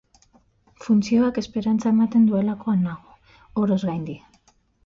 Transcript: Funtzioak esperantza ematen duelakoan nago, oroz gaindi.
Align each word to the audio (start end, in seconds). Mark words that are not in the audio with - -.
Funtzioak 0.85 1.37
esperantza 1.43 1.91
ematen 1.97 2.25
duelakoan 2.31 2.83
nago, 2.89 3.39
oroz 3.67 3.81
gaindi. 3.87 4.21